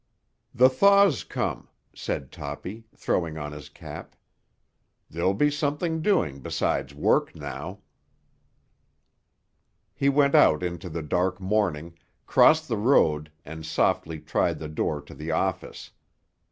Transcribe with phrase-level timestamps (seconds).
[0.55, 4.15] "The thaw's come," said Toppy, throwing on his cap.
[5.11, 7.81] "There'll be something doing besides work now."
[9.93, 15.01] He went out into the dark morning, crossed the road and softly tried the door
[15.03, 15.91] to the office.